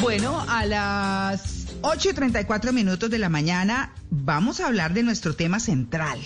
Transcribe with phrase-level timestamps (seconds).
[0.00, 5.34] Bueno, a las 8 y 34 minutos de la mañana vamos a hablar de nuestro
[5.34, 6.18] tema central.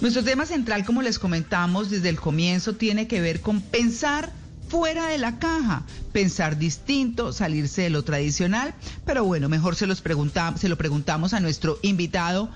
[0.00, 4.32] Nuestro tema central, como les comentamos desde el comienzo, tiene que ver con pensar
[4.68, 8.74] fuera de la caja, pensar distinto, salirse de lo tradicional.
[9.06, 12.50] Pero bueno, mejor se, los preguntamos, se lo preguntamos a nuestro invitado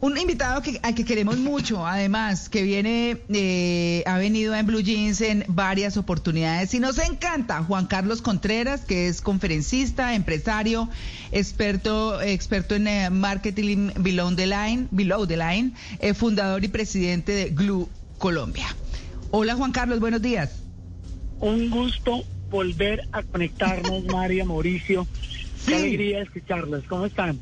[0.00, 4.82] un invitado que, al que queremos mucho, además, que viene, eh, ha venido en Blue
[4.82, 10.90] Jeans en varias oportunidades y nos encanta, Juan Carlos Contreras, que es conferencista, empresario,
[11.32, 17.32] experto, experto en eh, marketing below the line, below the line, eh, fundador y presidente
[17.32, 17.88] de Glue
[18.18, 18.66] Colombia.
[19.30, 20.60] Hola Juan Carlos, buenos días.
[21.40, 25.06] Un gusto volver a conectarnos, María, Mauricio.
[25.66, 26.84] Qué alegría escucharlos.
[26.84, 27.38] ¿Cómo están?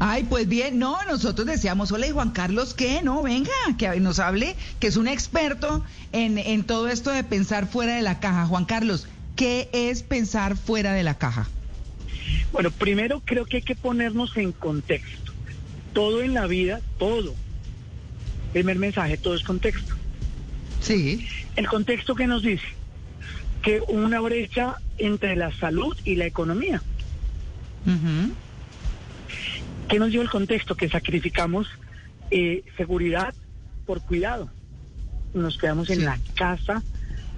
[0.00, 3.00] Ay, pues bien, no, nosotros decíamos, hola, y Juan Carlos, ¿qué?
[3.02, 7.68] No, venga, que nos hable, que es un experto en, en todo esto de pensar
[7.68, 8.46] fuera de la caja.
[8.46, 11.48] Juan Carlos, ¿qué es pensar fuera de la caja?
[12.52, 15.32] Bueno, primero creo que hay que ponernos en contexto.
[15.92, 17.34] Todo en la vida, todo.
[18.52, 19.94] Primer mensaje, todo es contexto.
[20.80, 21.26] Sí.
[21.56, 22.66] El contexto que nos dice
[23.62, 26.82] que una brecha entre la salud y la economía.
[29.88, 30.76] ¿Qué nos dio el contexto?
[30.76, 31.68] Que sacrificamos
[32.30, 33.34] eh, seguridad
[33.86, 34.50] por cuidado.
[35.34, 36.82] Nos quedamos en la casa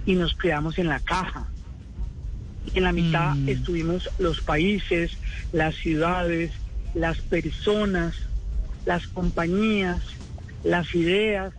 [0.05, 1.47] y nos quedamos en la caja.
[2.73, 3.49] En la mitad mm.
[3.49, 5.11] estuvimos los países,
[5.51, 6.51] las ciudades,
[6.93, 8.15] las personas,
[8.85, 10.01] las compañías,
[10.63, 11.53] las ideas.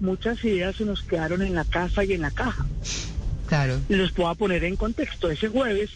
[0.00, 2.66] Muchas ideas se nos quedaron en la casa y en la caja.
[3.46, 3.80] Claro.
[3.88, 5.30] Los puedo poner en contexto.
[5.30, 5.90] Ese jueves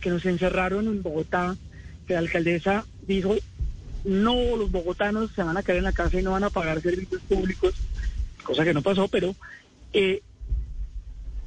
[0.00, 1.56] que nos encerraron en Bogotá,
[2.06, 3.36] que la alcaldesa dijo
[4.04, 6.80] no los bogotanos se van a quedar en la casa y no van a pagar
[6.80, 7.74] servicios públicos,
[8.42, 9.34] cosa que no pasó, pero
[9.92, 10.22] eh,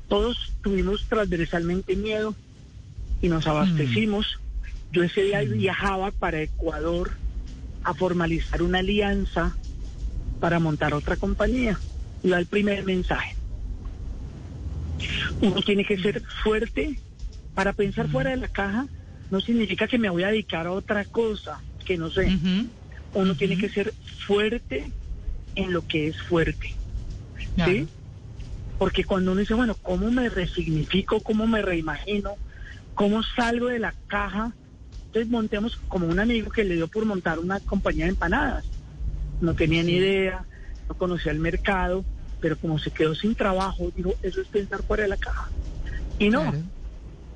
[0.08, 2.36] todos tuvimos transversalmente miedo
[3.22, 4.39] y nos abastecimos.
[4.92, 7.11] Yo ese día viajaba para Ecuador
[7.83, 9.55] a formalizar una alianza
[10.39, 11.80] para montar otra compañía.
[12.23, 13.36] Y va el primer mensaje.
[15.42, 16.99] Uno tiene que ser fuerte
[17.54, 18.87] para pensar fuera de la caja.
[19.30, 22.38] No significa que me voy a dedicar a otra cosa que no sé.
[23.14, 23.94] Uno tiene que ser
[24.28, 24.92] fuerte
[25.56, 26.73] en lo que es fuerte.
[27.66, 27.88] ¿Sí?
[28.78, 31.22] Porque cuando uno dice, bueno, ¿cómo me resignifico?
[31.22, 32.32] ¿Cómo me reimagino?
[32.94, 34.54] ¿Cómo salgo de la caja?
[35.08, 38.66] Entonces montemos como un amigo que le dio por montar una compañía de empanadas.
[39.40, 40.44] No tenía ni idea,
[40.90, 42.04] no conocía el mercado,
[42.42, 45.50] pero como se quedó sin trabajo, dijo, eso es pensar fuera de la caja.
[46.20, 46.54] Y no,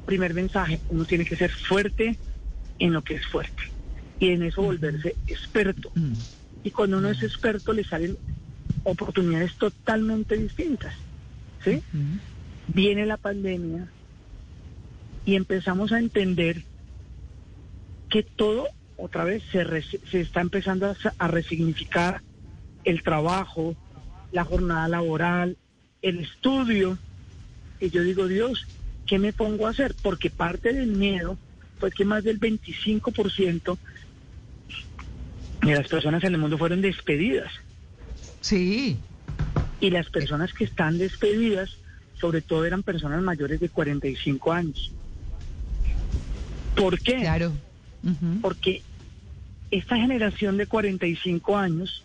[0.05, 2.17] primer mensaje, uno tiene que ser fuerte
[2.79, 3.78] en lo que es fuerte
[4.19, 5.91] y en eso volverse experto.
[5.95, 6.13] Mm.
[6.63, 8.17] Y cuando uno es experto le salen
[8.83, 10.93] oportunidades totalmente distintas.
[11.63, 11.81] ¿sí?
[12.67, 13.87] Viene la pandemia
[15.25, 16.63] y empezamos a entender
[18.09, 22.21] que todo otra vez se, se está empezando a, a resignificar
[22.83, 23.75] el trabajo,
[24.31, 25.57] la jornada laboral,
[26.01, 26.97] el estudio.
[27.79, 28.67] Y yo digo, Dios,
[29.05, 29.95] ¿qué me pongo a hacer?
[30.01, 31.37] Porque parte del miedo
[31.79, 33.77] fue que más del 25%
[35.61, 37.51] y las personas en el mundo fueron despedidas.
[38.41, 38.97] Sí.
[39.79, 41.77] Y las personas que están despedidas,
[42.19, 44.91] sobre todo eran personas mayores de 45 años.
[46.75, 47.17] ¿Por qué?
[47.17, 47.51] Claro.
[48.41, 48.81] Porque
[49.71, 52.03] esta generación de 45 años,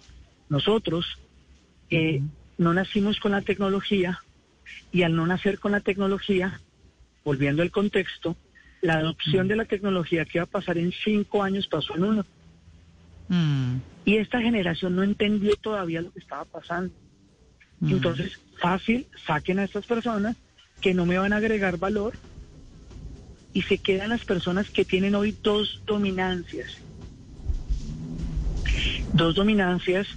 [0.48, 1.06] nosotros
[1.90, 2.20] eh,
[2.58, 4.20] no nacimos con la tecnología
[4.92, 6.60] y al no nacer con la tecnología,
[7.24, 8.36] volviendo al contexto,
[8.80, 12.26] la adopción de la tecnología que iba a pasar en cinco años pasó en uno.
[13.28, 13.76] Mm.
[14.04, 16.92] Y esta generación no entendió todavía lo que estaba pasando.
[17.80, 17.92] Mm.
[17.92, 20.36] Entonces, fácil, saquen a estas personas
[20.80, 22.14] que no me van a agregar valor
[23.52, 26.78] y se quedan las personas que tienen hoy dos dominancias.
[29.12, 30.08] Dos dominancias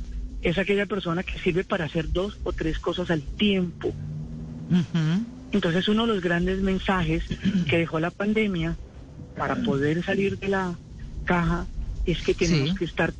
[0.41, 3.94] es aquella persona que sirve para hacer dos o tres cosas al tiempo.
[5.52, 7.23] Entonces uno de los grandes mensajes
[7.70, 8.76] que dejó la pandemia
[9.37, 10.76] para poder salir de la
[11.26, 11.66] caja
[12.08, 13.14] es que tenemos que estar,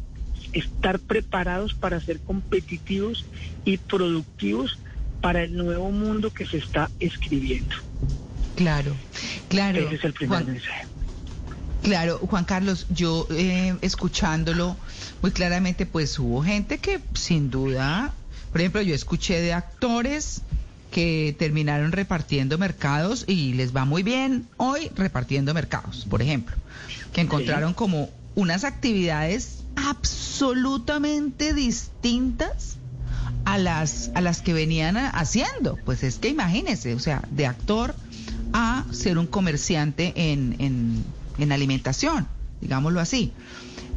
[0.54, 3.26] estar preparados para ser competitivos
[3.66, 4.80] y productivos
[5.22, 7.76] para el nuevo mundo que se está escribiendo.
[8.56, 8.96] Claro,
[9.50, 9.80] claro.
[9.80, 10.86] Ese es el primer mensaje.
[11.84, 14.76] Claro, Juan Carlos, yo eh, escuchándolo
[15.22, 18.14] muy claramente, pues hubo gente que sin duda,
[18.52, 20.42] por ejemplo, yo escuché de actores
[20.92, 26.56] que terminaron repartiendo mercados y les va muy bien hoy repartiendo mercados, por ejemplo,
[27.14, 32.78] que encontraron como unas actividades absolutamente distintas
[33.46, 35.78] a las, a las que venían haciendo.
[35.84, 37.96] Pues es que imagínese, o sea, de actor
[38.54, 41.04] a ser un comerciante en, en,
[41.40, 42.28] en alimentación,
[42.62, 43.32] digámoslo así.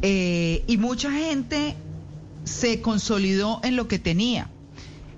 [0.01, 1.75] Eh, y mucha gente
[2.43, 4.49] se consolidó en lo que tenía.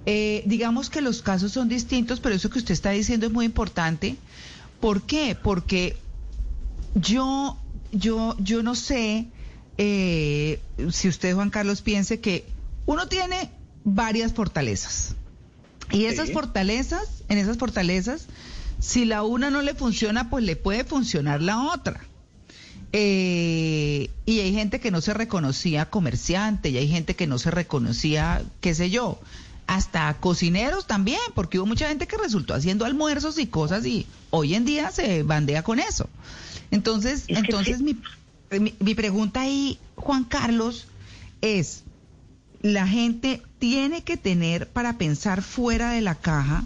[0.06, 3.46] Eh, digamos que los casos son distintos, pero eso que usted está diciendo es muy
[3.46, 4.18] importante.
[4.82, 5.38] ¿Por qué?
[5.42, 5.96] Porque
[6.94, 7.58] yo,
[7.94, 9.28] yo, yo no sé
[9.78, 10.60] eh,
[10.92, 12.46] si usted, Juan Carlos, piense que
[12.86, 13.50] uno tiene
[13.84, 15.16] varias fortalezas.
[15.92, 18.28] Y esas fortalezas, en esas fortalezas,
[18.80, 22.02] si la una no le funciona, pues le puede funcionar la otra.
[22.92, 27.52] Eh, y hay gente que no se reconocía comerciante, y hay gente que no se
[27.52, 29.20] reconocía, qué sé yo,
[29.68, 34.56] hasta cocineros también, porque hubo mucha gente que resultó haciendo almuerzos y cosas y hoy
[34.56, 36.10] en día se bandea con eso.
[36.74, 37.96] Entonces, entonces mi,
[38.80, 40.88] mi pregunta ahí, Juan Carlos,
[41.42, 41.84] es,
[42.64, 46.64] la gente tiene que tener para pensar fuera de la caja,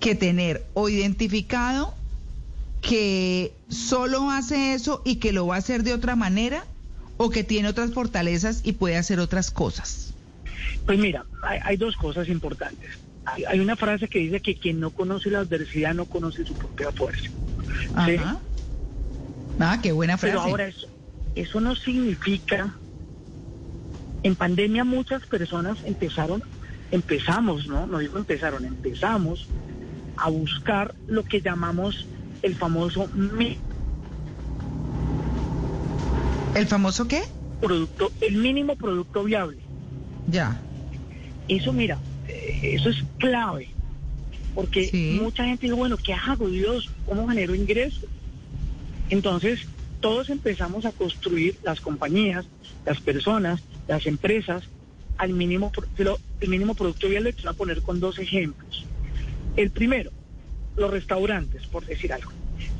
[0.00, 1.94] que tener o identificado
[2.82, 6.64] que solo hace eso y que lo va a hacer de otra manera
[7.16, 10.12] o que tiene otras fortalezas y puede hacer otras cosas?
[10.84, 12.98] Pues mira, hay, dos cosas importantes.
[13.24, 16.92] Hay, una frase que dice que quien no conoce la adversidad no conoce su propia
[16.92, 17.30] fuerza.
[17.94, 18.40] Ajá.
[19.60, 20.32] Ah, qué buena frase.
[20.32, 20.86] Pero ahora eso,
[21.34, 22.74] eso no significa...
[24.22, 26.42] En pandemia muchas personas empezaron,
[26.90, 27.86] empezamos, ¿no?
[27.86, 29.48] No digo empezaron, empezamos
[30.18, 32.06] a buscar lo que llamamos
[32.42, 33.08] el famoso
[36.54, 37.22] ¿El famoso qué?
[37.62, 39.58] Producto, el mínimo producto viable.
[40.26, 40.60] Ya.
[41.48, 41.98] Eso, mira,
[42.28, 43.70] eh, eso es clave.
[44.54, 46.90] Porque mucha gente dice, bueno, ¿qué hago, Dios?
[47.06, 48.04] ¿Cómo genero ingresos?
[49.10, 49.66] Entonces,
[50.00, 52.46] todos empezamos a construir las compañías,
[52.86, 54.64] las personas, las empresas,
[55.18, 55.70] al mínimo,
[56.40, 57.08] el mínimo producto.
[57.08, 58.86] Te voy a poner con dos ejemplos.
[59.56, 60.10] El primero,
[60.76, 62.30] los restaurantes, por decir algo,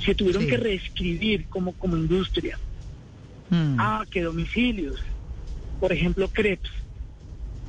[0.02, 2.58] se tuvieron que reescribir como, como industria.
[3.50, 3.76] Mm.
[3.78, 5.00] Ah, que domicilios.
[5.80, 6.70] Por ejemplo, Crepes,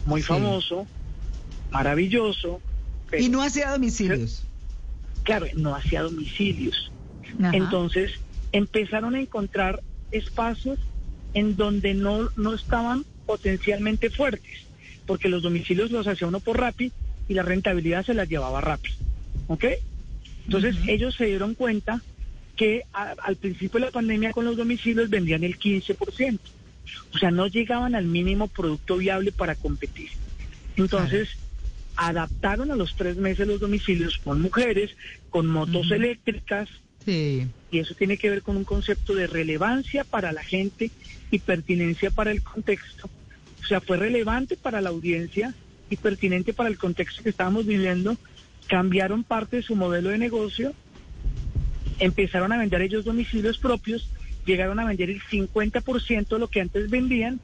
[0.05, 0.85] muy famoso,
[1.71, 2.61] maravilloso.
[3.17, 4.43] y no hacía domicilios.
[5.23, 6.91] Claro, no hacía domicilios.
[7.53, 8.19] Entonces
[8.51, 9.81] empezaron a encontrar
[10.11, 10.79] espacios
[11.33, 14.65] en donde no, no estaban potencialmente fuertes,
[15.05, 16.91] porque los domicilios los hacía uno por Rappi
[17.27, 18.91] y la rentabilidad se la llevaba Rappi.
[19.47, 19.65] ¿Ok?
[20.45, 22.01] Entonces ellos se dieron cuenta
[22.55, 26.39] que al principio de la pandemia con los domicilios vendían el 15%.
[27.13, 30.09] O sea, no llegaban al mínimo producto viable para competir.
[30.75, 31.29] Entonces,
[31.95, 34.95] adaptaron a los tres meses los domicilios con mujeres,
[35.29, 36.69] con motos eléctricas.
[37.05, 40.91] Y eso tiene que ver con un concepto de relevancia para la gente
[41.31, 43.09] y pertinencia para el contexto.
[43.61, 45.53] O sea, fue relevante para la audiencia
[45.89, 48.17] y pertinente para el contexto que estábamos viviendo
[48.71, 50.73] cambiaron parte de su modelo de negocio,
[51.99, 54.09] empezaron a vender ellos domicilios propios,
[54.45, 57.41] llegaron a vender el 50% de lo que antes vendían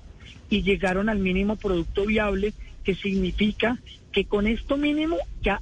[0.50, 2.54] y llegaron al mínimo producto viable,
[2.86, 3.78] que significa
[4.14, 5.62] que con esto mínimo ya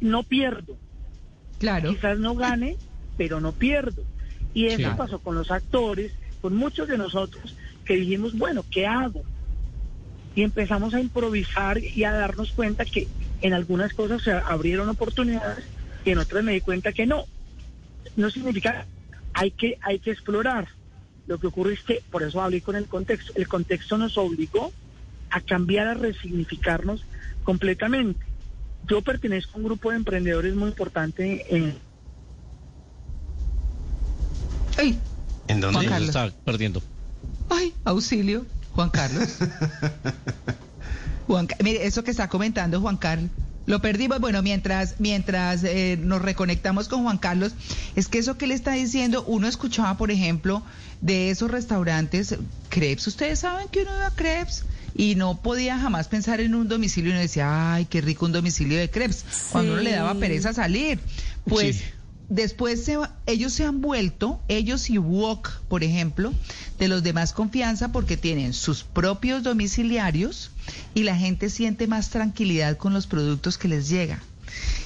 [0.00, 0.78] no pierdo.
[1.58, 1.90] Claro.
[1.90, 2.78] Quizás no gane,
[3.16, 4.02] pero no pierdo.
[4.54, 7.54] Y eso pasó con los actores, con muchos de nosotros
[7.84, 9.22] que dijimos, bueno, ¿qué hago?
[10.34, 13.08] Y empezamos a improvisar y a darnos cuenta que
[13.42, 15.64] en algunas cosas se abrieron oportunidades
[16.04, 17.24] y en otras me di cuenta que no.
[18.16, 18.86] No significa
[19.32, 20.68] hay que hay que explorar.
[21.26, 23.32] Lo que ocurre es que por eso hablé con el contexto.
[23.34, 24.72] El contexto nos obligó
[25.30, 27.04] a cambiar, a resignificarnos
[27.44, 28.24] completamente.
[28.86, 31.85] Yo pertenezco a un grupo de emprendedores muy importante en.
[34.76, 34.98] Ay,
[35.48, 36.82] ¿En dónde se está perdiendo?
[37.48, 39.28] Ay, auxilio, Juan Carlos.
[41.26, 43.30] Juan, mire, eso que está comentando Juan Carlos.
[43.66, 44.20] Lo perdimos.
[44.20, 47.52] Bueno, mientras, mientras eh, nos reconectamos con Juan Carlos,
[47.96, 50.62] es que eso que le está diciendo, uno escuchaba, por ejemplo,
[51.00, 52.36] de esos restaurantes,
[52.68, 53.06] crepes.
[53.08, 54.64] Ustedes saben que uno iba a crepes
[54.94, 58.32] y no podía jamás pensar en un domicilio y uno decía, ay, qué rico un
[58.32, 59.24] domicilio de crepes.
[59.50, 61.00] Cuando uno le daba pereza salir.
[61.44, 61.82] Pues
[62.28, 66.32] después se, ellos se han vuelto, ellos y Wok, por ejemplo,
[66.78, 70.50] de los de más confianza porque tienen sus propios domiciliarios
[70.94, 74.22] y la gente siente más tranquilidad con los productos que les llega.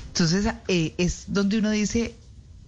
[0.09, 2.15] Entonces eh, es donde uno dice,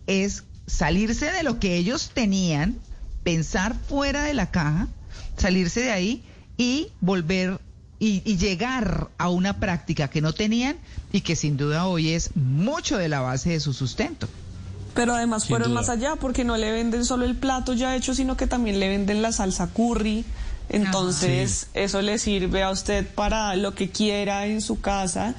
[0.07, 2.77] es salirse de lo que ellos tenían,
[3.25, 4.89] pensar fuera de la caja,
[5.37, 6.25] salirse de ahí
[6.57, 7.61] y volver
[7.99, 10.77] y, y, llegar a una práctica que no tenían
[11.13, 14.29] y que sin duda hoy es mucho de la base de su sustento.
[14.95, 18.37] Pero además fueron más allá porque no le venden solo el plato ya hecho, sino
[18.37, 20.25] que también le venden la salsa curry,
[20.69, 25.35] Entonces, eso le sirve a usted para lo que quiera en su casa.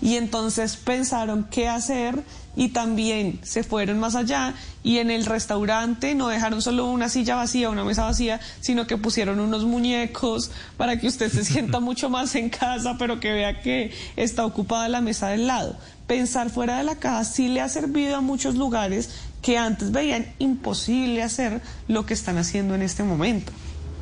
[0.00, 2.22] Y entonces pensaron qué hacer
[2.58, 7.36] y también se fueron más allá y en el restaurante no dejaron solo una silla
[7.36, 12.10] vacía, una mesa vacía, sino que pusieron unos muñecos para que usted se sienta mucho
[12.10, 15.76] más en casa, pero que vea que está ocupada la mesa del lado.
[16.08, 19.10] Pensar fuera de la caja sí le ha servido a muchos lugares
[19.40, 23.52] que antes veían imposible hacer lo que están haciendo en este momento.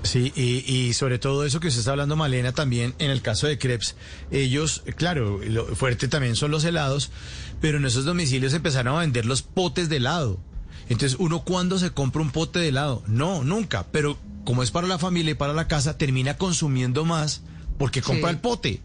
[0.07, 3.59] Sí, y, sobre todo eso que usted está hablando, Malena, también en el caso de
[3.59, 3.97] Krebs,
[4.31, 7.11] ellos, claro, lo fuerte también son los helados,
[7.61, 10.39] pero en esos domicilios empezaron a vender los potes de helado.
[10.89, 13.03] Entonces, ¿uno cuándo se compra un pote de helado?
[13.07, 17.43] No, nunca, pero como es para la familia y para la casa, termina consumiendo más
[17.79, 18.81] porque compra el pote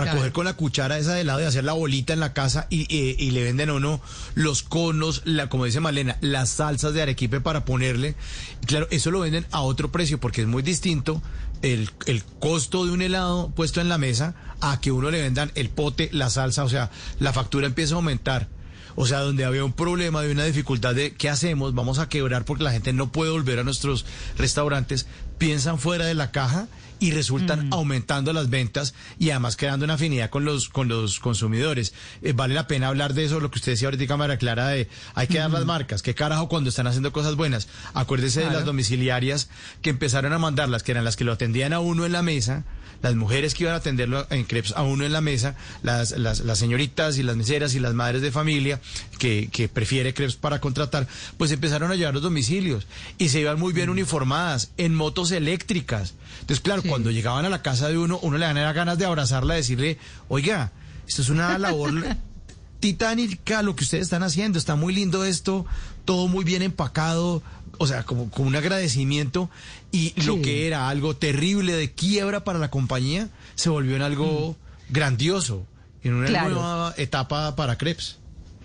[0.00, 2.66] para coger con la cuchara esa de helado y hacer la bolita en la casa
[2.68, 4.00] y, y, le venden a uno
[4.34, 8.14] los conos, la, como dice Malena, las salsas de arequipe para ponerle.
[8.66, 11.22] claro, eso lo venden a otro precio porque es muy distinto
[11.62, 15.50] el, el costo de un helado puesto en la mesa a que uno le vendan
[15.54, 18.48] el pote, la salsa, o sea, la factura empieza a aumentar.
[18.98, 22.44] O sea, donde había un problema, de una dificultad de qué hacemos, vamos a quebrar
[22.44, 24.06] porque la gente no puede volver a nuestros
[24.38, 26.66] restaurantes, piensan fuera de la caja
[26.98, 27.72] y resultan mm.
[27.74, 31.94] aumentando las ventas y además creando una afinidad con los con los consumidores.
[32.22, 34.88] Eh, vale la pena hablar de eso, lo que usted decía ahorita, María Clara, de
[35.14, 37.68] hay que dar las marcas, qué carajo cuando están haciendo cosas buenas.
[37.94, 39.48] Acuérdese de las domiciliarias
[39.82, 42.64] que empezaron a mandarlas, que eran las que lo atendían a uno en la mesa
[43.02, 46.40] las mujeres que iban a atenderlo en crepes a uno en la mesa, las, las,
[46.40, 48.80] las señoritas y las meseras y las madres de familia
[49.18, 52.86] que, que prefiere crepes para contratar, pues empezaron a llevar los domicilios
[53.18, 56.14] y se iban muy bien uniformadas en motos eléctricas.
[56.40, 59.54] Entonces, claro, cuando llegaban a la casa de uno, uno le ganaba ganas de abrazarla,
[59.54, 60.72] decirle, oiga,
[61.06, 61.92] esto es una labor
[62.80, 65.66] titánica lo que ustedes están haciendo, está muy lindo esto,
[66.04, 67.42] todo muy bien empacado,
[67.78, 69.50] o sea, como, como un agradecimiento
[69.92, 74.56] y lo que era algo terrible de quiebra para la compañía se volvió en algo
[74.88, 74.92] mm.
[74.92, 75.66] grandioso,
[76.02, 78.18] en una nueva etapa para Krebs.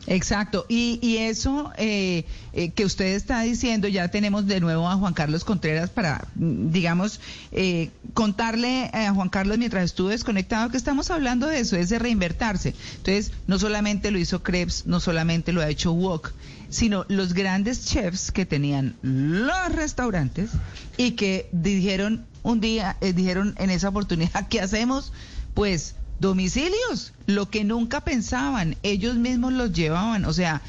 [0.08, 4.96] Exacto, y, y eso eh, eh, que usted está diciendo, ya tenemos de nuevo a
[4.96, 7.20] Juan Carlos Contreras para, mm, digamos,
[7.52, 12.00] eh, contarle a Juan Carlos mientras estuvo desconectado que estamos hablando de eso, es de
[12.00, 12.74] reinvertirse.
[12.98, 16.34] Entonces, no solamente lo hizo Krebs, no solamente lo ha hecho Wok,
[16.70, 20.50] sino los grandes chefs que tenían los restaurantes
[20.98, 25.14] y que dijeron un día, dijeron en esa oportunidad, ¿qué hacemos?
[25.54, 30.62] Pues domicilios, lo que nunca pensaban, ellos mismos los llevaban, o sea,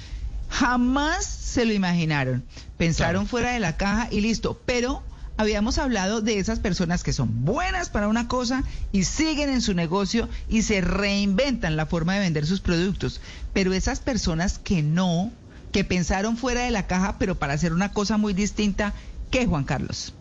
[0.48, 2.42] jamás se lo imaginaron,
[2.78, 5.02] pensaron fuera de la caja y listo, pero
[5.36, 9.74] habíamos hablado de esas personas que son buenas para una cosa y siguen en su
[9.74, 13.20] negocio y se reinventan la forma de vender sus productos,
[13.52, 15.30] pero esas personas que no,
[15.70, 18.94] que pensaron fuera de la caja, pero para hacer una cosa muy distinta,
[19.30, 20.14] ¿qué, Juan Carlos?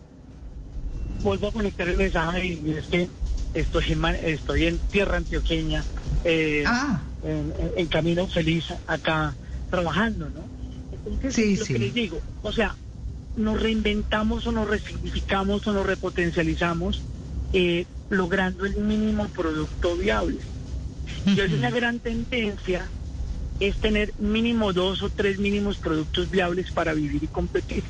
[1.22, 3.08] Vuelvo a conectar el mensaje y es que
[3.54, 5.84] estoy en, estoy en tierra antioqueña,
[6.24, 7.00] eh, ah.
[7.76, 9.34] en, camino feliz acá
[9.70, 10.42] trabajando, ¿no?
[10.92, 12.76] Entonces, sí, lo que les digo, o sea,
[13.36, 17.02] nos reinventamos o nos resignificamos o nos repotencializamos
[17.52, 20.38] eh, logrando el mínimo producto viable.
[21.26, 22.86] Y es una gran tendencia
[23.60, 27.84] es tener mínimo dos o tres mínimos productos viables para vivir y competir.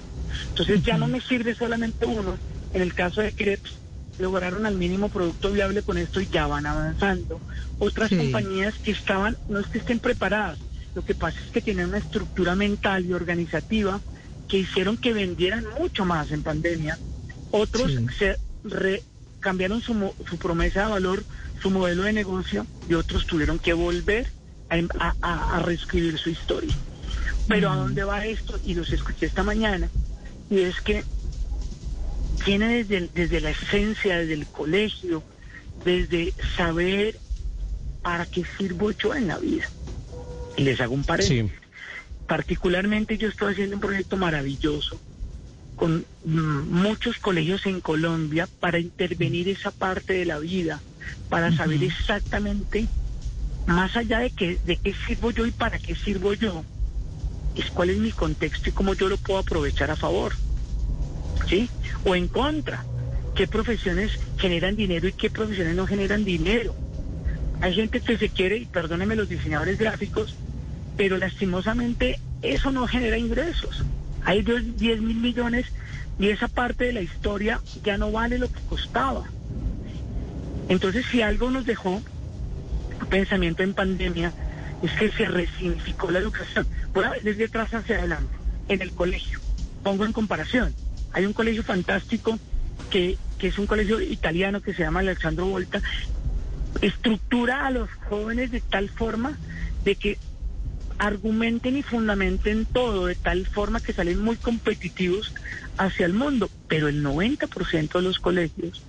[0.50, 2.36] Entonces ya no me sirve solamente uno.
[2.74, 3.74] En el caso de Krebs,
[4.22, 7.40] lograron al mínimo producto viable con esto y ya van avanzando.
[7.78, 10.58] Otras compañías que estaban, no es que estén preparadas,
[10.94, 14.00] lo que pasa es que tienen una estructura mental y organizativa
[14.48, 16.98] que hicieron que vendieran mucho más en pandemia.
[17.50, 18.38] Otros se
[19.40, 21.24] cambiaron su, su promesa de valor,
[21.60, 24.30] su modelo de negocio y otros tuvieron que volver
[24.70, 26.74] a, reescribir su historia.
[27.48, 27.78] Pero ¿a mm.
[27.78, 28.58] dónde va esto?
[28.64, 29.88] Y los escuché esta mañana.
[30.48, 31.04] Y es que
[32.44, 35.22] tiene desde, desde la esencia, desde el colegio,
[35.84, 37.18] desde saber
[38.02, 39.68] para qué sirvo yo en la vida.
[40.56, 41.50] Y les hago un paréntesis.
[42.26, 45.00] Particularmente yo estoy haciendo un proyecto maravilloso
[45.76, 50.80] con mm, muchos colegios en Colombia para intervenir esa parte de la vida,
[51.28, 52.86] para saber exactamente,
[53.66, 56.64] más allá de, que, de qué sirvo yo y para qué sirvo yo,
[57.56, 60.34] es cuál es mi contexto y cómo yo lo puedo aprovechar a favor.
[61.48, 61.68] ¿sí?
[62.04, 62.84] O en contra.
[63.34, 66.74] ¿Qué profesiones generan dinero y qué profesiones no generan dinero?
[67.60, 70.34] Hay gente que se quiere, y perdónenme los diseñadores gráficos,
[70.96, 73.84] pero lastimosamente eso no genera ingresos.
[74.24, 75.66] Hay 10 mil millones
[76.18, 79.24] y esa parte de la historia ya no vale lo que costaba.
[80.68, 82.02] Entonces, si algo nos dejó
[83.10, 84.32] pensamiento en pandemia,
[84.82, 86.66] es que se resignificó la educación.
[86.92, 88.34] Por desde atrás hacia adelante,
[88.68, 89.38] en el colegio.
[89.82, 90.74] Pongo en comparación.
[91.12, 92.38] Hay un colegio fantástico
[92.90, 95.80] que, que es un colegio italiano que se llama Alexandro Volta,
[96.80, 99.38] estructura a los jóvenes de tal forma
[99.84, 100.18] de que
[100.98, 105.34] argumenten y fundamenten todo de tal forma que salen muy competitivos
[105.76, 108.82] hacia el mundo, pero el 90% de los colegios,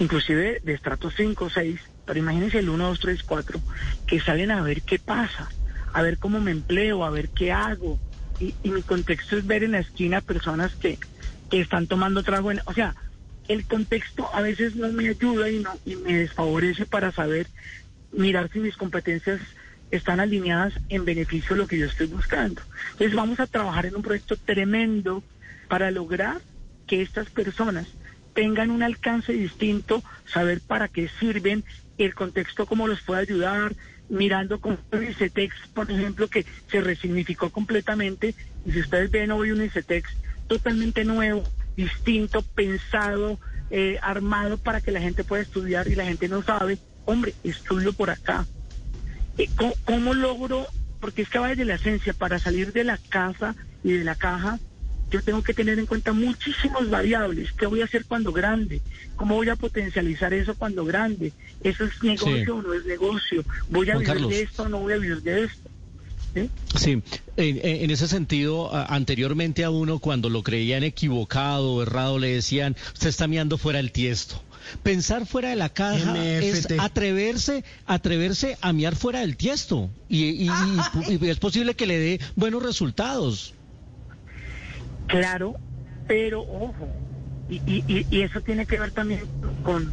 [0.00, 3.60] inclusive de estrato 5 o 6, pero imagínense el 1, 2, 3, 4,
[4.06, 5.48] que salen a ver qué pasa,
[5.92, 7.98] a ver cómo me empleo, a ver qué hago.
[8.40, 10.98] Y, mi contexto es ver en la esquina personas que,
[11.60, 12.50] están tomando trago.
[12.50, 12.94] En, o sea,
[13.48, 17.46] el contexto a veces no me ayuda y, no, y me desfavorece para saber
[18.12, 19.40] mirar si mis competencias
[19.90, 22.62] están alineadas en beneficio de lo que yo estoy buscando.
[22.92, 25.22] Entonces vamos a trabajar en un proyecto tremendo
[25.68, 26.40] para lograr
[26.86, 27.86] que estas personas
[28.34, 31.64] tengan un alcance distinto, saber para qué sirven,
[31.98, 33.74] el contexto cómo los puede ayudar,
[34.08, 38.34] mirando con ICETEX, por ejemplo, que se resignificó completamente.
[38.66, 40.10] Y si ustedes ven hoy un ICETEX
[40.46, 41.44] totalmente nuevo,
[41.76, 43.38] distinto, pensado,
[43.70, 47.92] eh, armado para que la gente pueda estudiar y la gente no sabe, hombre, estudio
[47.92, 48.46] por acá.
[49.38, 49.48] Eh,
[49.84, 50.66] ¿Cómo, logro?
[51.00, 54.14] Porque es que va de la esencia, para salir de la casa y de la
[54.14, 54.58] caja,
[55.10, 57.52] yo tengo que tener en cuenta muchísimas variables.
[57.52, 58.80] ¿Qué voy a hacer cuando grande?
[59.16, 61.32] ¿Cómo voy a potencializar eso cuando grande?
[61.62, 63.44] ¿Eso es negocio o no es negocio?
[63.70, 65.70] ¿Voy a vivir de esto o no voy a vivir de esto?
[66.34, 66.50] ¿Sí?
[67.36, 73.08] En, ese sentido, anteriormente a uno cuando lo creían equivocado o errado le decían, usted
[73.08, 74.40] está mirando fuera del tiesto.
[74.82, 80.48] Pensar fuera de la caja es atreverse, atreverse a miar fuera del tiesto y,
[81.22, 83.54] es posible que le dé buenos resultados.
[85.06, 85.56] Claro,
[86.08, 86.88] pero ojo,
[87.66, 89.22] y, eso tiene que ver también
[89.62, 89.92] con,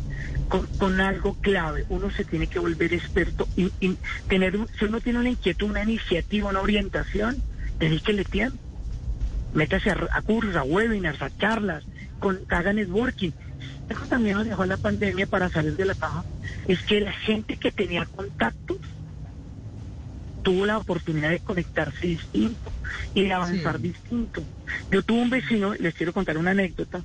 [0.77, 1.85] con, algo clave.
[1.89, 3.71] Uno se tiene que volver experto y,
[4.27, 7.37] tener, si uno tiene una inquietud, una iniciativa, una orientación,
[7.79, 8.57] dedíquele tiempo.
[9.53, 11.83] Métase a, a cursos, a webinars, a charlas,
[12.19, 13.31] con, haga networking
[13.91, 16.23] eso también nos dejó la pandemia para salir de la caja,
[16.67, 18.77] es que la gente que tenía contactos
[20.43, 22.71] tuvo la oportunidad de conectarse distinto
[23.13, 24.41] y de avanzar distinto.
[24.91, 27.01] Yo tuve un vecino, les quiero contar una anécdota,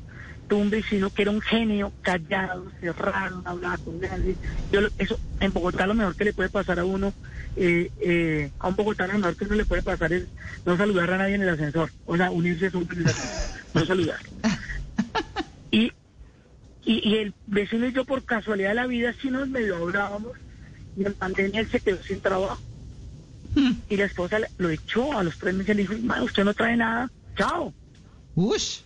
[0.48, 4.37] tuve un vecino que era un genio, callado, cerrado, no hablaba con nadie.
[4.70, 7.12] Yo, eso, en Bogotá lo mejor que le puede pasar a uno,
[7.56, 10.24] eh, eh, a un bogotano lo mejor que no le puede pasar es
[10.64, 12.87] no saludar a nadie en el ascensor, o sea, unirse a su
[13.74, 14.18] no saludar.
[15.72, 15.90] Y
[16.87, 20.32] y, el vecino y yo por casualidad de la vida sí nos medio hablábamos
[20.96, 22.62] y en pandemia él se quedó sin trabajo.
[23.88, 26.76] Y la esposa lo echó a los tres meses y le dijo, usted no trae
[26.76, 27.74] nada, chao.
[28.35, 28.80] Ush.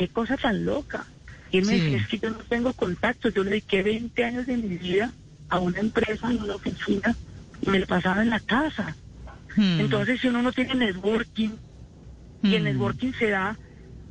[0.00, 1.04] Qué cosa tan loca.
[1.52, 4.46] Y él me dice, es que yo no tengo contactos, yo le dediqué 20 años
[4.46, 5.12] de mi vida
[5.50, 7.14] a una empresa, en una oficina,
[7.60, 8.96] y me lo pasaba en la casa.
[9.56, 9.80] Hmm.
[9.80, 11.50] Entonces, si uno no tiene networking,
[12.42, 12.64] y el hmm.
[12.64, 13.58] networking se da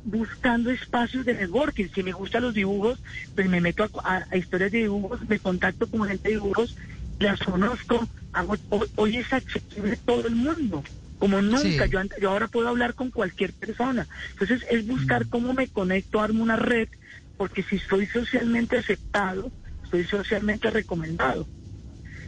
[0.04, 1.88] buscando espacios de networking.
[1.92, 3.00] Si me gustan los dibujos,
[3.34, 6.76] pues me meto a, historias de dibujos, me contacto con gente de dibujos,
[7.18, 8.06] las conozco.
[8.32, 8.54] Hago,
[8.94, 10.84] hoy, es accesible todo el mundo,
[11.20, 11.86] como nunca.
[11.86, 14.08] Yo, yo ahora puedo hablar con cualquier persona.
[14.32, 16.88] Entonces es buscar cómo me conecto, armo una red,
[17.36, 19.52] porque si estoy socialmente aceptado,
[19.84, 21.46] estoy socialmente recomendado.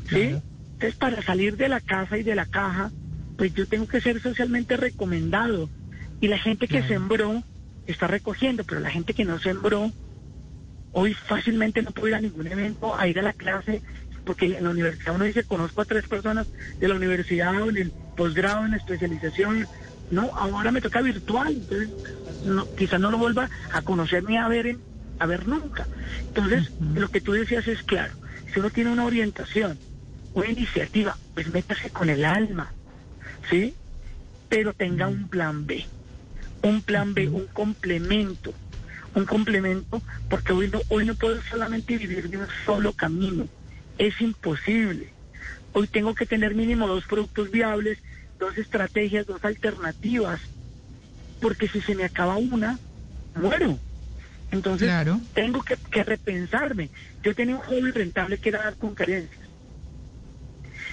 [0.08, 0.36] ¿Sí?
[0.74, 2.92] Entonces para salir de la casa y de la caja,
[3.38, 5.70] pues yo tengo que ser socialmente recomendado.
[6.20, 7.42] Y la gente que sembró
[7.86, 9.90] está recogiendo, pero la gente que no sembró,
[10.92, 13.80] hoy fácilmente no puede ir a ningún evento, a ir a la clase,
[14.24, 16.46] porque en la universidad uno dice, conozco a tres personas
[16.78, 19.68] de la universidad, en el posgrado, en especialización,
[20.10, 21.90] no, ahora me toca virtual, entonces
[22.44, 24.76] no, quizás no lo vuelva a conocer ni a ver,
[25.18, 25.88] a ver nunca.
[26.28, 28.14] Entonces, lo que tú decías es claro,
[28.52, 29.78] si uno tiene una orientación,
[30.34, 32.72] una iniciativa, pues métase con el alma,
[33.48, 33.74] ¿sí?
[34.48, 35.86] Pero tenga un plan B
[36.62, 38.54] un plan B, un complemento,
[39.14, 43.48] un complemento, porque hoy no, hoy no puedo solamente vivir de un solo camino,
[43.98, 45.12] es imposible.
[45.72, 47.98] Hoy tengo que tener mínimo dos productos viables,
[48.38, 50.40] dos estrategias, dos alternativas,
[51.40, 52.78] porque si se me acaba una,
[53.34, 53.78] muero.
[54.50, 54.92] Entonces
[55.32, 56.90] tengo que, que, repensarme.
[57.22, 59.48] Yo tenía un hobby rentable que era dar conferencias.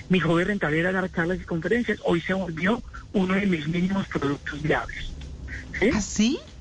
[0.08, 2.00] Mi hobby rentable era dar charlas y conferencias.
[2.04, 5.14] Hoy se volvió uno de mis mínimos productos viables.
[5.80, 5.92] ¿Sí?
[5.94, 6.02] ¿Ah,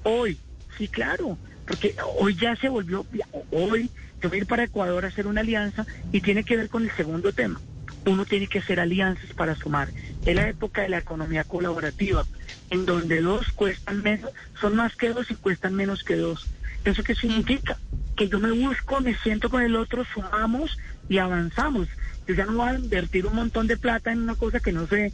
[0.03, 0.39] hoy,
[0.77, 3.07] sí, claro, porque hoy ya se volvió,
[3.51, 6.69] hoy yo voy a ir para Ecuador a hacer una alianza y tiene que ver
[6.69, 7.61] con el segundo tema.
[8.09, 9.89] Uno tiene que hacer alianzas para sumar.
[10.25, 12.25] Es la época de la economía colaborativa,
[12.71, 16.49] en donde dos cuestan menos, son más que dos y cuestan menos que dos.
[16.85, 17.77] ¿Eso qué significa?
[18.17, 20.77] Que yo me busco, me siento con el otro, sumamos
[21.09, 21.89] y avanzamos.
[22.27, 24.87] Yo ya no voy a invertir un montón de plata en una cosa que no
[24.87, 25.13] sé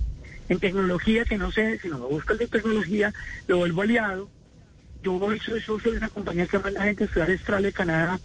[0.49, 3.15] en tecnología que no sé, si no me busco el de tecnología,
[3.47, 4.29] lo vuelvo aliado
[5.05, 8.21] yo soy socio de una compañía que manda gente a estudiar Australia, Canadá,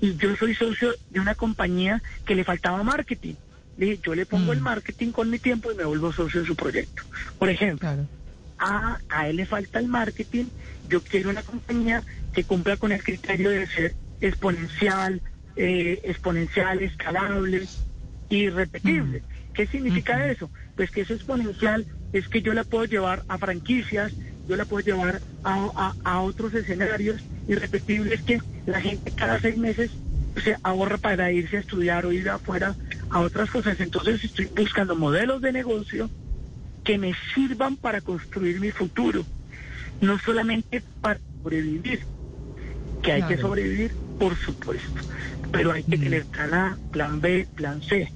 [0.00, 3.34] y yo soy socio de una compañía que le faltaba marketing.
[3.76, 4.64] Le dije, yo le pongo el mm.
[4.64, 7.02] marketing con mi tiempo y me vuelvo socio de su proyecto.
[7.38, 7.88] Por ejemplo,
[8.58, 10.44] a, a él le falta el marketing,
[10.88, 15.20] yo quiero una compañía que cumpla con el criterio de ser exponencial,
[15.56, 17.66] eh, exponencial, escalable
[18.28, 19.20] y repetible.
[19.20, 19.52] Mm.
[19.54, 20.50] ¿Qué significa eso?
[20.76, 24.12] Pues que eso exponencial es que yo la puedo llevar a franquicias,
[24.48, 29.90] yo la puedo llevar a, a, otros escenarios irrepetibles que la gente cada seis meses
[30.42, 32.74] se ahorra para irse a estudiar o ir afuera
[33.10, 33.78] a otras cosas.
[33.80, 36.10] Entonces estoy buscando modelos de negocio
[36.84, 39.24] que me sirvan para construir mi futuro,
[40.00, 42.00] no solamente para sobrevivir,
[43.02, 45.00] que hay que sobrevivir, por supuesto,
[45.50, 46.00] pero hay que mm.
[46.00, 48.12] tener plan A, plan B, plan C.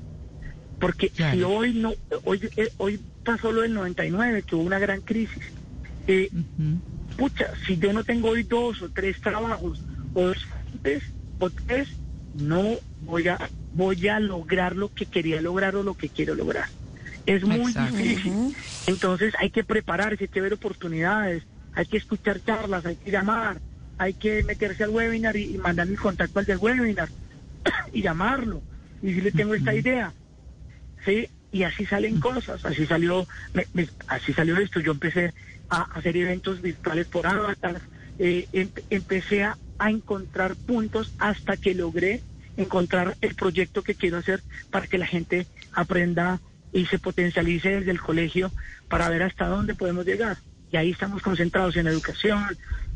[0.79, 1.93] Porque si hoy no,
[2.25, 5.43] hoy, eh, hoy pasó lo del 99, que hubo una gran crisis,
[6.07, 6.31] eh,
[7.17, 9.83] pucha, si yo no tengo hoy dos o tres trabajos
[10.15, 10.37] o dos
[11.41, 11.89] o tres,
[12.39, 13.39] no voy a
[13.75, 16.69] voy a lograr lo que quería lograr o lo que quiero lograr.
[17.27, 18.55] Es muy difícil.
[18.87, 23.61] Entonces hay que prepararse, hay que ver oportunidades, hay que escuchar charlas, hay que llamar,
[23.99, 27.09] hay que meterse al webinar y, mandar mi contacto al del webinar
[27.93, 28.63] y llamarlo
[29.03, 30.13] y si le tengo esta idea.
[31.05, 33.27] Sí, y así salen cosas, así salió,
[34.09, 34.81] así salió esto.
[34.81, 35.33] Yo empecé
[35.71, 37.81] a hacer eventos virtuales por avatar,
[38.19, 42.21] eh, em, empecé a, encontrar puntos hasta que logré
[42.59, 46.41] encontrar el proyecto que quiero hacer para que la gente aprenda
[46.73, 48.53] y se potencialice desde el colegio
[48.89, 50.37] para ver hasta dónde podemos llegar.
[50.71, 52.45] Y ahí estamos concentrados en educación,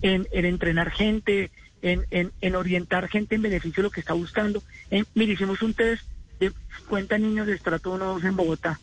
[0.02, 4.62] en, entrenar gente, en, en, orientar gente en beneficio de lo que está buscando.
[4.90, 6.02] En, mire, hicimos un test
[6.38, 8.78] de 50 niños de estrato 1 2 en Bogotá.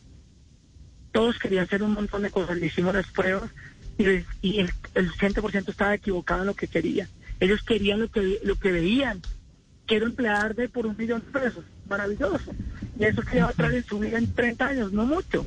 [1.12, 3.52] Todos querían hacer un montón de cosas, le hicimos las pruebas
[3.98, 4.06] y,
[4.42, 7.08] y el, el 100% estaba equivocado en lo que quería.
[7.40, 9.22] Ellos querían lo que, lo que veían.
[9.90, 11.66] Quiero emplear de por un millón de pesos.
[11.90, 12.54] Maravilloso.
[12.98, 15.46] Y eso que va a traer en su vida en 30 años, no mucho.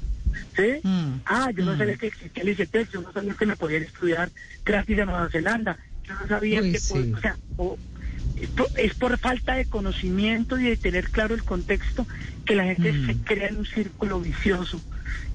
[0.56, 0.80] ¿Sí?
[0.82, 1.20] Mm.
[1.24, 1.98] Ah, yo no sabía mm.
[1.98, 4.30] que existía el ICETEX, yo no sabía que me podía estudiar
[4.64, 7.36] gratis en Nueva Zelanda, yo no sabía que, o sea,
[8.76, 12.06] es por falta de conocimiento y de tener claro el contexto
[12.44, 13.18] que la gente se mm.
[13.24, 14.80] crea en un círculo vicioso.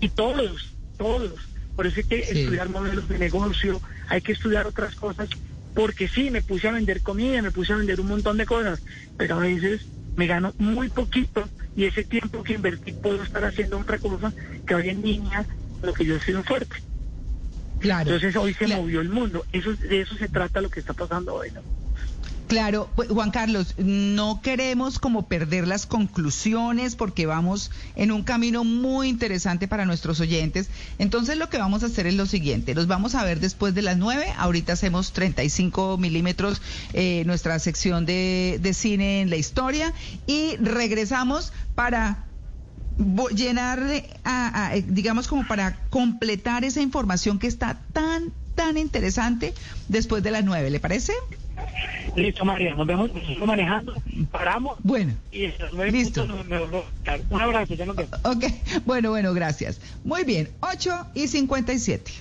[0.01, 1.39] Y todos, todos.
[1.77, 5.29] Por eso hay que estudiar modelos de negocio, hay que estudiar otras cosas,
[5.77, 8.81] porque sí, me puse a vender comida, me puse a vender un montón de cosas,
[9.15, 9.85] pero a veces
[10.15, 14.33] me gano muy poquito y ese tiempo que invertí puedo estar haciendo otra cosa
[14.65, 15.45] que hoy en día
[15.83, 16.77] lo que yo he sido fuerte.
[17.77, 18.09] Claro.
[18.09, 19.45] Entonces hoy se movió el mundo.
[19.53, 21.51] Eso, de eso se trata lo que está pasando hoy.
[21.51, 21.61] ¿no?
[22.47, 28.63] Claro, pues, Juan Carlos, no queremos como perder las conclusiones porque vamos en un camino
[28.63, 30.69] muy interesante para nuestros oyentes.
[30.97, 33.81] Entonces lo que vamos a hacer es lo siguiente, los vamos a ver después de
[33.81, 36.61] las nueve, ahorita hacemos 35 milímetros
[36.93, 39.93] eh, nuestra sección de, de cine en la historia
[40.25, 42.23] y regresamos para
[43.35, 43.83] llenar,
[44.23, 49.53] a, digamos como para completar esa información que está tan, tan interesante
[49.89, 51.13] después de las nueve, ¿le parece?
[52.15, 53.11] Listo, María, nos vemos
[53.45, 53.93] manejando,
[54.31, 54.77] paramos.
[54.83, 55.51] Bueno, y
[55.91, 56.25] listo.
[57.29, 58.19] Un abrazo, ya nos vemos.
[58.23, 58.45] Ok,
[58.85, 59.79] bueno, bueno, gracias.
[60.03, 62.11] Muy bien, 8 y 57.